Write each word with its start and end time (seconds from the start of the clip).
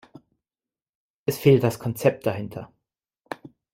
Es 1.27 1.37
fehlt 1.37 1.61
das 1.61 1.77
Konzept 1.77 2.25
dahinter. 2.25 2.73